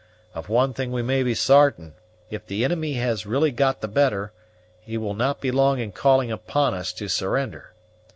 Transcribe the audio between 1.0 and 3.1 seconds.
may be sartain; if the inimy